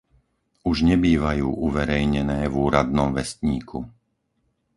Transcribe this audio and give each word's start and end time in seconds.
Už 0.71 0.77
nebývajú 0.91 1.45
uverejnené 1.67 2.39
v 2.51 2.55
Úradnom 2.67 3.09
vestníku. 3.19 3.79